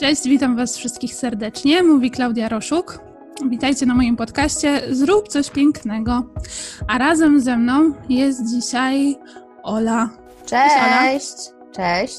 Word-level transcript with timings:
Cześć, 0.00 0.24
witam 0.24 0.56
Was 0.56 0.76
wszystkich 0.76 1.14
serdecznie. 1.14 1.82
Mówi 1.82 2.10
Klaudia 2.10 2.48
Roszuk. 2.48 2.98
Witajcie 3.50 3.86
na 3.86 3.94
moim 3.94 4.16
podcaście 4.16 4.82
Zrób 4.90 5.28
coś 5.28 5.50
pięknego. 5.50 6.22
A 6.88 6.98
razem 6.98 7.40
ze 7.40 7.56
mną 7.56 7.92
jest 8.08 8.50
dzisiaj 8.50 9.16
Ola. 9.62 10.10
Cześć! 10.46 10.74
Cześć! 10.74 11.34
Cześć. 11.72 12.18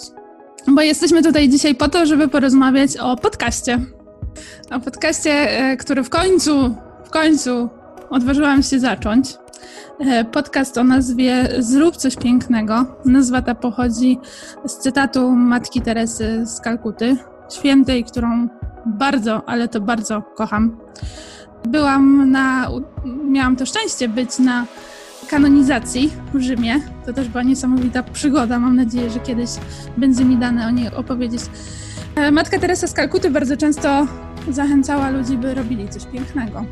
Bo 0.68 0.82
jesteśmy 0.82 1.24
tutaj 1.24 1.50
dzisiaj 1.50 1.76
po 1.76 1.90
to, 1.90 2.06
żeby 2.06 2.28
porozmawiać 2.28 2.98
o 2.98 3.16
podcaście. 3.16 3.80
O 4.72 4.80
podcaście, 4.80 5.32
e, 5.32 5.78
który 5.78 6.04
w 6.04 6.10
końcu, 6.10 6.76
w 7.06 7.10
końcu 7.10 7.70
odważyłam 8.10 8.64
się 8.64 8.80
zacząć. 8.80 9.34
E, 10.00 10.26
podcast 10.26 10.78
o 10.78 10.84
nazwie 10.84 11.50
Zrób 11.60 11.98
coś 11.98 12.16
pięknego. 12.16 12.86
Nazwa 13.06 13.42
ta 13.42 13.56
pochodzi 13.56 14.20
z 14.66 14.78
cytatu 14.78 15.32
matki 15.32 15.82
Teresy 15.82 16.46
z 16.46 16.62
Kalkuty, 16.62 17.18
świętej, 17.54 18.04
którą 18.04 18.48
bardzo, 18.86 19.50
ale 19.50 19.68
to 19.68 19.82
bardzo 19.82 20.22
kocham. 20.22 20.78
Byłam 21.68 22.32
na, 22.32 22.70
miałam 23.26 23.56
to 23.56 23.66
szczęście 23.66 24.10
być 24.10 24.40
na 24.40 24.66
kanonizacji 25.30 26.12
w 26.34 26.42
Rzymie. 26.42 26.80
To 27.06 27.14
też 27.14 27.28
była 27.30 27.44
niesamowita 27.44 28.04
przygoda. 28.04 28.60
Mam 28.60 28.76
nadzieję, 28.76 29.10
że 29.10 29.20
kiedyś 29.20 29.50
będzie 29.98 30.26
mi 30.26 30.38
dane 30.38 30.68
o 30.68 30.72
niej 30.72 30.96
opowiedzieć. 30.96 31.42
E, 32.16 32.32
Matka 32.32 32.60
Teresa 32.60 32.88
z 32.88 32.94
Kalkuty 32.94 33.32
bardzo 33.32 33.58
często 33.58 34.08
zachęcała 34.50 35.10
ludzi, 35.10 35.38
by 35.38 35.54
robili 35.54 35.90
coś 35.90 36.06
pięknego. 36.06 36.66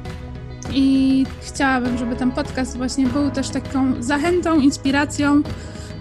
I 0.74 1.26
chciałabym, 1.42 1.98
żeby 1.98 2.16
ten 2.16 2.32
podcast 2.32 2.78
właśnie 2.78 3.08
był 3.08 3.32
też 3.32 3.50
taką 3.50 4.04
zachętą, 4.04 4.60
inspiracją, 4.60 5.42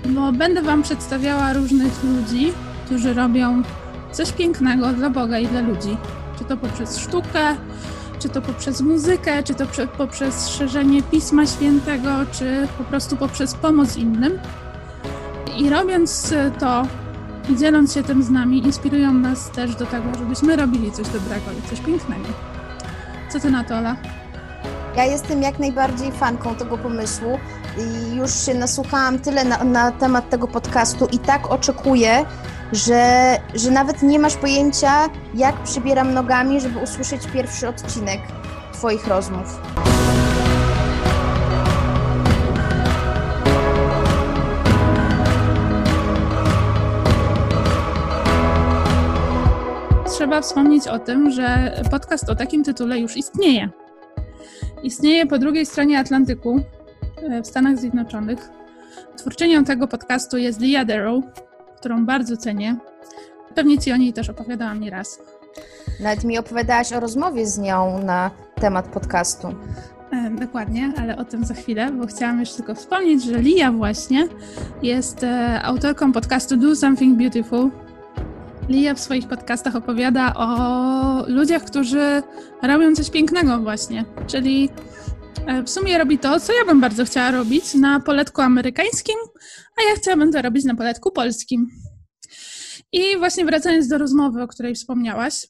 bo 0.06 0.32
będę 0.32 0.62
Wam 0.62 0.82
przedstawiała 0.82 1.52
różnych 1.52 2.04
ludzi, 2.04 2.52
którzy 2.84 3.14
robią 3.14 3.62
coś 4.12 4.32
pięknego 4.32 4.92
dla 4.92 5.10
Boga 5.10 5.38
i 5.38 5.46
dla 5.46 5.60
ludzi. 5.60 5.96
Czy 6.38 6.44
to 6.44 6.56
poprzez 6.56 6.98
sztukę, 6.98 7.56
czy 8.18 8.28
to 8.28 8.42
poprzez 8.42 8.80
muzykę, 8.80 9.42
czy 9.42 9.54
to 9.54 9.64
poprzez 9.98 10.48
szerzenie 10.48 11.02
Pisma 11.02 11.46
Świętego, 11.46 12.10
czy 12.32 12.68
po 12.78 12.84
prostu 12.84 13.16
poprzez 13.16 13.54
pomoc 13.54 13.96
innym. 13.96 14.38
I 15.58 15.70
robiąc 15.70 16.34
to 16.58 16.86
i 17.48 17.56
dzieląc 17.56 17.94
się 17.94 18.02
tym 18.02 18.22
z 18.22 18.30
nami, 18.30 18.66
inspirują 18.66 19.12
nas 19.12 19.50
też 19.50 19.74
do 19.74 19.86
tego, 19.86 20.04
żebyśmy 20.18 20.56
robili 20.56 20.92
coś 20.92 21.08
dobrego 21.08 21.52
i 21.58 21.70
coś 21.70 21.80
pięknego. 21.80 22.28
Co 23.28 23.40
ty 23.40 23.50
na 23.50 23.64
to, 23.64 23.76
Ola? 23.76 23.96
Ja 24.96 25.04
jestem 25.04 25.42
jak 25.42 25.58
najbardziej 25.58 26.12
fanką 26.12 26.54
tego 26.54 26.78
pomysłu 26.78 27.38
i 27.78 28.16
już 28.16 28.34
się 28.46 28.54
nasłuchałam 28.54 29.18
tyle 29.18 29.44
na, 29.44 29.64
na 29.64 29.92
temat 29.92 30.30
tego 30.30 30.48
podcastu 30.48 31.06
i 31.12 31.18
tak 31.18 31.50
oczekuję, 31.50 32.24
że, 32.72 33.36
że 33.54 33.70
nawet 33.70 34.02
nie 34.02 34.18
masz 34.18 34.36
pojęcia, 34.36 35.08
jak 35.34 35.62
przybieram 35.62 36.14
nogami, 36.14 36.60
żeby 36.60 36.78
usłyszeć 36.78 37.26
pierwszy 37.32 37.68
odcinek 37.68 38.20
Twoich 38.72 39.06
rozmów. 39.06 39.60
Trzeba 50.06 50.40
wspomnieć 50.40 50.88
o 50.88 50.98
tym, 50.98 51.30
że 51.30 51.72
podcast 51.90 52.30
o 52.30 52.34
takim 52.34 52.64
tytule 52.64 52.98
już 52.98 53.16
istnieje. 53.16 53.68
Istnieje 54.82 55.26
po 55.26 55.38
drugiej 55.38 55.66
stronie 55.66 55.98
Atlantyku, 55.98 56.60
e, 57.22 57.42
w 57.42 57.46
Stanach 57.46 57.78
Zjednoczonych. 57.78 58.50
Twórczynią 59.16 59.64
tego 59.64 59.88
podcastu 59.88 60.38
jest 60.38 60.60
Leah 60.60 60.86
Darrow, 60.86 61.24
którą 61.78 62.06
bardzo 62.06 62.36
cenię. 62.36 62.76
Pewnie 63.54 63.78
Ci 63.78 63.92
o 63.92 63.96
niej 63.96 64.12
też 64.12 64.30
opowiadałam 64.30 64.80
nieraz. 64.80 65.22
Nawet 66.00 66.24
mi 66.24 66.38
opowiadałaś 66.38 66.92
o 66.92 67.00
rozmowie 67.00 67.46
z 67.46 67.58
nią 67.58 68.02
na 68.02 68.30
temat 68.54 68.88
podcastu. 68.88 69.48
E, 70.12 70.30
dokładnie, 70.30 70.92
ale 70.98 71.16
o 71.16 71.24
tym 71.24 71.44
za 71.44 71.54
chwilę, 71.54 71.92
bo 71.92 72.06
chciałam 72.06 72.40
jeszcze 72.40 72.56
tylko 72.56 72.74
wspomnieć, 72.74 73.24
że 73.24 73.38
Lia 73.38 73.72
właśnie 73.72 74.28
jest 74.82 75.24
e, 75.24 75.62
autorką 75.62 76.12
podcastu 76.12 76.56
Do 76.56 76.76
Something 76.76 77.18
Beautiful. 77.18 77.70
Lia 78.68 78.94
w 78.94 79.00
swoich 79.00 79.28
podcastach 79.28 79.76
opowiada 79.76 80.34
o 80.34 81.24
ludziach, 81.26 81.64
którzy 81.64 82.22
robią 82.62 82.94
coś 82.94 83.10
pięknego 83.10 83.58
właśnie, 83.58 84.04
czyli 84.26 84.70
w 85.64 85.70
sumie 85.70 85.98
robi 85.98 86.18
to, 86.18 86.40
co 86.40 86.52
ja 86.52 86.64
bym 86.64 86.80
bardzo 86.80 87.04
chciała 87.04 87.30
robić 87.30 87.74
na 87.74 88.00
poletku 88.00 88.40
amerykańskim, 88.40 89.16
a 89.76 89.90
ja 89.90 89.96
chciałabym 89.96 90.32
to 90.32 90.42
robić 90.42 90.64
na 90.64 90.74
poletku 90.74 91.10
polskim. 91.10 91.66
I 92.92 93.18
właśnie 93.18 93.44
wracając 93.44 93.88
do 93.88 93.98
rozmowy, 93.98 94.42
o 94.42 94.48
której 94.48 94.74
wspomniałaś, 94.74 95.46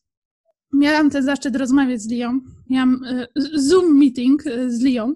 miałam 0.72 1.10
ten 1.10 1.22
zaszczyt 1.22 1.56
rozmawiać 1.56 2.02
z 2.02 2.10
Lią. 2.10 2.40
Miałam 2.70 3.04
e, 3.04 3.26
Zoom 3.54 3.98
meeting 3.98 4.46
e, 4.46 4.70
z 4.70 4.80
Lią 4.82 5.14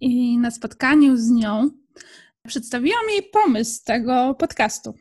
i 0.00 0.38
na 0.38 0.50
spotkaniu 0.50 1.16
z 1.16 1.30
nią 1.30 1.70
przedstawiłam 2.46 3.10
jej 3.10 3.22
pomysł 3.22 3.80
tego 3.84 4.34
podcastu. 4.38 4.94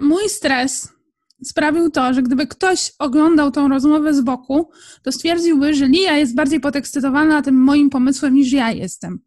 Mój 0.00 0.28
stres 0.28 0.97
sprawił 1.44 1.90
to, 1.90 2.14
że 2.14 2.22
gdyby 2.22 2.46
ktoś 2.46 2.92
oglądał 2.98 3.50
tą 3.50 3.68
rozmowę 3.68 4.14
z 4.14 4.20
boku, 4.20 4.70
to 5.02 5.12
stwierdziłby, 5.12 5.74
że 5.74 5.88
Lia 5.88 6.16
jest 6.16 6.34
bardziej 6.34 6.60
podekscytowana 6.60 7.42
tym 7.42 7.54
moim 7.54 7.90
pomysłem 7.90 8.34
niż 8.34 8.52
ja 8.52 8.72
jestem. 8.72 9.18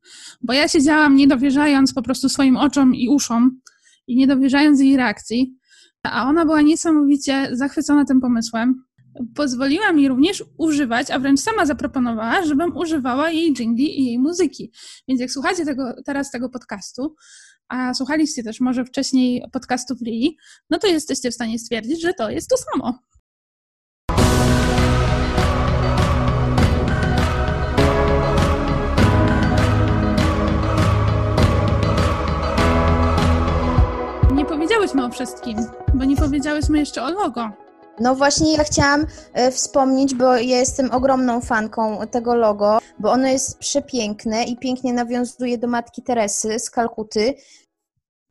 Bo 0.41 0.53
ja 0.53 0.67
siedziałam 0.67 1.15
nie 1.15 1.27
dowierzając 1.27 1.93
po 1.93 2.01
prostu 2.01 2.29
swoim 2.29 2.57
oczom 2.57 2.95
i 2.95 3.09
uszom 3.09 3.59
i 4.07 4.15
nie 4.15 4.27
dowierzając 4.27 4.79
jej 4.79 4.97
reakcji, 4.97 5.55
a 6.03 6.29
ona 6.29 6.45
była 6.45 6.61
niesamowicie 6.61 7.49
zachwycona 7.51 8.05
tym 8.05 8.21
pomysłem. 8.21 8.83
Pozwoliła 9.35 9.93
mi 9.93 10.07
również 10.07 10.43
używać, 10.57 11.11
a 11.11 11.19
wręcz 11.19 11.39
sama 11.39 11.65
zaproponowała, 11.65 12.45
żebym 12.45 12.77
używała 12.77 13.31
jej 13.31 13.53
jingli 13.53 13.99
i 13.99 14.05
jej 14.05 14.19
muzyki. 14.19 14.71
Więc 15.07 15.21
jak 15.21 15.31
słuchacie 15.31 15.65
tego, 15.65 15.93
teraz 16.05 16.31
tego 16.31 16.49
podcastu, 16.49 17.15
a 17.71 17.93
słuchaliście 17.93 18.43
też 18.43 18.59
może 18.59 18.85
wcześniej 18.85 19.43
podcastów 19.51 20.01
Lili, 20.01 20.37
no 20.69 20.79
to 20.79 20.87
jesteście 20.87 21.31
w 21.31 21.33
stanie 21.33 21.59
stwierdzić, 21.59 22.01
że 22.01 22.13
to 22.13 22.29
jest 22.29 22.49
to 22.49 22.57
samo. 22.57 22.99
Nie 34.35 34.45
powiedziałyśmy 34.45 35.05
o 35.05 35.09
wszystkim, 35.09 35.57
bo 35.93 36.05
nie 36.05 36.15
powiedziałyśmy 36.15 36.79
jeszcze 36.79 37.03
o 37.03 37.11
logo. 37.11 37.70
No 37.99 38.15
właśnie 38.15 38.53
ja 38.53 38.63
chciałam 38.63 39.05
e, 39.33 39.51
wspomnieć, 39.51 40.15
bo 40.15 40.35
ja 40.35 40.57
jestem 40.57 40.91
ogromną 40.91 41.41
fanką 41.41 42.07
tego 42.11 42.35
logo, 42.35 42.79
bo 42.99 43.11
ono 43.11 43.27
jest 43.27 43.59
przepiękne 43.59 44.43
i 44.43 44.57
pięknie 44.57 44.93
nawiązuje 44.93 45.57
do 45.57 45.67
matki 45.67 46.03
Teresy 46.03 46.59
z 46.59 46.69
Kalkuty. 46.69 47.33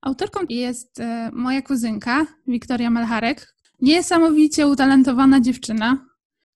Autorką 0.02 0.40
jest 0.48 1.00
e, 1.00 1.30
moja 1.32 1.62
kuzynka, 1.62 2.26
Wiktoria 2.46 2.90
Malcharek. 2.90 3.54
Niesamowicie 3.80 4.66
utalentowana 4.66 5.40
dziewczyna. 5.40 6.06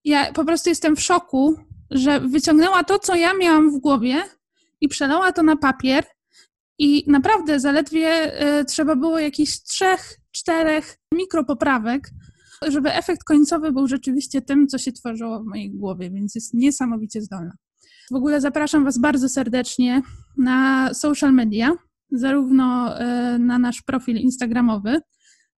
Ja 0.04 0.32
po 0.32 0.44
prostu 0.44 0.68
jestem 0.68 0.96
w 0.96 1.00
szoku, 1.00 1.56
że 1.90 2.20
wyciągnęła 2.20 2.84
to, 2.84 2.98
co 2.98 3.14
ja 3.14 3.34
miałam 3.34 3.70
w 3.70 3.80
głowie 3.80 4.22
i 4.80 4.88
przelała 4.88 5.32
to 5.32 5.42
na 5.42 5.56
papier 5.56 6.04
i 6.78 7.04
naprawdę 7.06 7.60
zaledwie 7.60 8.08
e, 8.08 8.64
trzeba 8.64 8.96
było 8.96 9.18
jakichś 9.18 9.62
trzech, 9.62 10.20
czterech 10.32 10.96
mikropoprawek, 11.12 12.10
żeby 12.68 12.92
efekt 12.92 13.24
końcowy 13.24 13.72
był 13.72 13.86
rzeczywiście 13.86 14.42
tym, 14.42 14.68
co 14.68 14.78
się 14.78 14.92
tworzyło 14.92 15.40
w 15.42 15.46
mojej 15.46 15.70
głowie, 15.70 16.10
więc 16.10 16.34
jest 16.34 16.54
niesamowicie 16.54 17.22
zdolna. 17.22 17.52
W 18.10 18.14
ogóle 18.14 18.40
zapraszam 18.40 18.84
Was 18.84 18.98
bardzo 18.98 19.28
serdecznie 19.28 20.02
na 20.38 20.90
social 20.94 21.32
media, 21.32 21.72
zarówno 22.12 22.98
e, 22.98 23.38
na 23.38 23.58
nasz 23.58 23.82
profil 23.82 24.16
instagramowy 24.16 25.00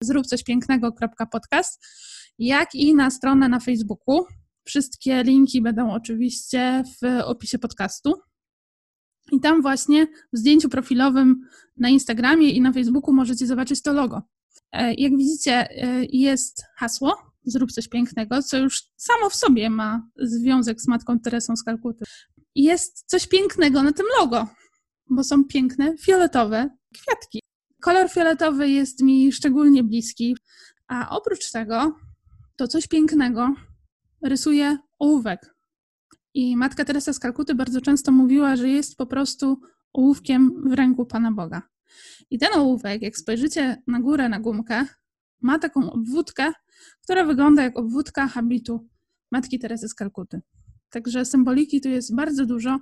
zrób 0.00 0.26
coś 0.26 0.44
pięknego.podcast, 0.44 1.84
jak 2.38 2.74
i 2.74 2.94
na 2.94 3.10
stronę 3.10 3.48
na 3.48 3.60
Facebooku. 3.60 4.24
Wszystkie 4.64 5.22
linki 5.22 5.62
będą 5.62 5.92
oczywiście 5.92 6.82
w 7.02 7.20
opisie 7.24 7.58
podcastu. 7.58 8.14
I 9.32 9.40
tam 9.40 9.62
właśnie 9.62 10.06
w 10.32 10.38
zdjęciu 10.38 10.68
profilowym 10.68 11.40
na 11.76 11.88
Instagramie 11.88 12.50
i 12.50 12.60
na 12.60 12.72
Facebooku 12.72 13.14
możecie 13.14 13.46
zobaczyć 13.46 13.82
to 13.82 13.92
logo. 13.92 14.22
E, 14.76 14.94
jak 14.94 15.16
widzicie, 15.16 15.70
e, 15.70 16.04
jest 16.04 16.64
hasło 16.76 17.26
Zrób 17.46 17.72
coś 17.72 17.88
pięknego, 17.88 18.42
co 18.42 18.58
już 18.58 18.82
samo 18.96 19.30
w 19.30 19.34
sobie 19.34 19.70
ma 19.70 20.08
związek 20.16 20.80
z 20.80 20.88
Matką 20.88 21.20
Teresą 21.20 21.56
z 21.56 21.62
Kalkuty. 21.62 22.04
Jest 22.54 23.04
coś 23.06 23.26
pięknego 23.26 23.82
na 23.82 23.92
tym 23.92 24.06
logo, 24.20 24.48
bo 25.10 25.24
są 25.24 25.44
piękne, 25.44 25.98
fioletowe 25.98 26.70
kwiatki. 26.94 27.40
Kolor 27.80 28.10
fioletowy 28.10 28.68
jest 28.68 29.02
mi 29.02 29.32
szczególnie 29.32 29.84
bliski, 29.84 30.36
a 30.88 31.08
oprócz 31.10 31.50
tego 31.50 31.96
to 32.56 32.68
coś 32.68 32.86
pięknego 32.86 33.54
rysuje 34.22 34.78
ołówek. 34.98 35.54
I 36.34 36.56
Matka 36.56 36.84
Teresa 36.84 37.12
z 37.12 37.18
Kalkuty 37.18 37.54
bardzo 37.54 37.80
często 37.80 38.12
mówiła, 38.12 38.56
że 38.56 38.68
jest 38.68 38.96
po 38.96 39.06
prostu 39.06 39.60
ołówkiem 39.92 40.70
w 40.70 40.72
ręku 40.72 41.06
Pana 41.06 41.32
Boga. 41.32 41.62
I 42.30 42.38
ten 42.38 42.54
ołówek, 42.54 43.02
jak 43.02 43.16
spojrzycie 43.16 43.82
na 43.86 44.00
górę, 44.00 44.28
na 44.28 44.40
gumkę, 44.40 44.84
ma 45.42 45.58
taką 45.58 45.92
obwódkę, 45.92 46.52
która 47.02 47.24
wygląda 47.24 47.62
jak 47.62 47.78
obwódka 47.78 48.28
habitu 48.28 48.88
Matki 49.32 49.58
Teresy 49.58 49.88
z 49.88 49.94
Kalkuty. 49.94 50.40
Także 50.90 51.24
symboliki 51.24 51.80
tu 51.80 51.88
jest 51.88 52.14
bardzo 52.14 52.46
dużo 52.46 52.78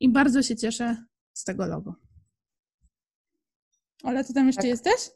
i 0.00 0.12
bardzo 0.12 0.42
się 0.42 0.56
cieszę 0.56 0.96
z 1.32 1.44
tego 1.44 1.66
logo. 1.66 1.94
Ale 4.02 4.24
ty 4.24 4.34
tam 4.34 4.46
jeszcze 4.46 4.62
Tak. 4.62 4.68
jesteś? 4.70 5.10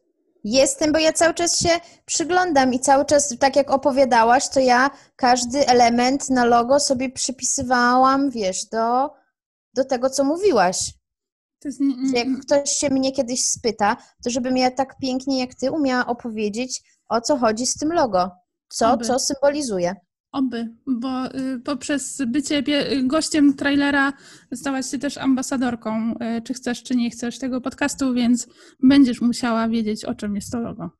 Jestem, 0.44 0.92
bo 0.92 0.98
ja 0.98 1.12
cały 1.12 1.34
czas 1.34 1.58
się 1.58 1.68
przyglądam 2.06 2.74
i 2.74 2.80
cały 2.80 3.04
czas, 3.04 3.38
tak 3.38 3.56
jak 3.56 3.70
opowiadałaś, 3.70 4.48
to 4.48 4.60
ja 4.60 4.90
każdy 5.16 5.66
element 5.66 6.30
na 6.30 6.44
logo 6.44 6.80
sobie 6.80 7.10
przypisywałam, 7.10 8.30
wiesz, 8.30 8.64
do, 8.64 9.10
do 9.74 9.84
tego, 9.84 10.10
co 10.10 10.24
mówiłaś. 10.24 10.92
Jest 11.64 11.80
Jak 12.14 12.28
ktoś 12.40 12.70
się 12.70 12.90
mnie 12.90 13.12
kiedyś 13.12 13.42
spyta, 13.42 13.96
to 14.24 14.30
żebym 14.30 14.56
ja 14.56 14.70
tak 14.70 14.98
pięknie 14.98 15.40
jak 15.40 15.54
ty 15.54 15.70
umiała 15.70 16.06
opowiedzieć, 16.06 16.82
o 17.08 17.20
co 17.20 17.36
chodzi 17.36 17.66
z 17.66 17.74
tym 17.74 17.92
logo. 17.92 18.30
Co, 18.68 18.92
Oby. 18.92 19.04
co 19.04 19.18
symbolizuje. 19.18 19.94
Oby, 20.32 20.68
bo 20.86 21.26
y, 21.26 21.60
poprzez 21.64 22.22
bycie 22.26 22.62
y, 22.92 23.02
gościem 23.02 23.54
trailera 23.54 24.12
stałaś 24.54 24.86
się 24.86 24.98
też 24.98 25.18
ambasadorką, 25.18 26.14
y, 26.38 26.42
czy 26.42 26.54
chcesz, 26.54 26.82
czy 26.82 26.96
nie 26.96 27.10
chcesz 27.10 27.38
tego 27.38 27.60
podcastu, 27.60 28.14
więc 28.14 28.48
będziesz 28.82 29.20
musiała 29.20 29.68
wiedzieć, 29.68 30.04
o 30.04 30.14
czym 30.14 30.34
jest 30.34 30.52
to 30.52 30.60
logo. 30.60 30.90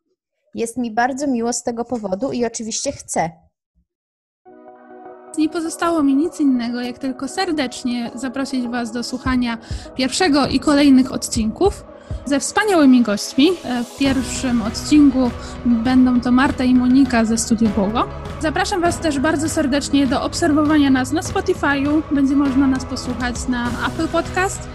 Jest 0.55 0.77
mi 0.77 0.95
bardzo 0.95 1.27
miło 1.27 1.53
z 1.53 1.63
tego 1.63 1.85
powodu 1.85 2.33
i 2.33 2.45
oczywiście 2.45 2.93
chcę. 2.93 3.31
Nie 5.39 5.49
pozostało 5.49 6.03
mi 6.03 6.15
nic 6.17 6.41
innego, 6.41 6.81
jak 6.81 6.99
tylko 6.99 7.29
serdecznie 7.29 8.11
zaprosić 8.15 8.69
Was 8.69 8.93
do 8.93 9.03
słuchania 9.03 9.59
pierwszego 9.97 10.47
i 10.47 10.61
kolejnych 10.61 11.13
odcinków 11.13 11.85
ze 12.25 12.41
wspaniałymi 12.41 13.03
gośćmi. 13.03 13.49
E, 13.65 13.85
W 13.85 13.97
pierwszym 13.99 14.63
odcinku 14.63 15.31
będą 15.67 16.21
to 16.21 16.31
Marta 16.33 16.65
i 16.65 16.75
Monika 16.75 17.25
ze 17.25 17.39
Studio 17.39 17.69
Bogo. 17.77 18.09
Zapraszam 18.41 18.81
Was 18.81 18.99
też 18.99 19.19
bardzo 19.19 19.49
serdecznie 19.49 20.07
do 20.07 20.23
obserwowania 20.23 20.91
nas 20.91 21.13
na 21.13 21.21
Spotify'u. 21.21 22.03
Będzie 22.11 22.37
można 22.37 22.67
nas 22.67 22.85
posłuchać 22.85 23.49
na 23.49 23.67
Apple 23.89 24.09
Podcast. 24.09 24.69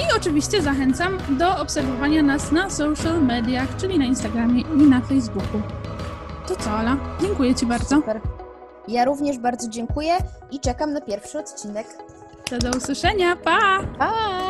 I 0.00 0.16
oczywiście 0.16 0.62
zachęcam 0.62 1.12
do 1.38 1.58
obserwowania 1.58 2.22
nas 2.22 2.52
na 2.52 2.70
social 2.70 3.22
mediach, 3.22 3.76
czyli 3.76 3.98
na 3.98 4.04
Instagramie 4.04 4.60
i 4.60 4.82
na 4.82 5.00
Facebooku. 5.00 5.62
To 6.48 6.56
co, 6.56 6.70
Ala? 6.70 6.96
Dziękuję 7.20 7.54
Ci 7.54 7.66
bardzo. 7.66 7.96
Super. 7.96 8.43
Ja 8.88 9.04
również 9.04 9.38
bardzo 9.38 9.68
dziękuję 9.68 10.16
i 10.50 10.60
czekam 10.60 10.92
na 10.92 11.00
pierwszy 11.00 11.38
odcinek. 11.38 11.86
To 12.50 12.58
do 12.58 12.70
usłyszenia. 12.78 13.36
Pa! 13.36 13.80
Pa! 13.98 14.43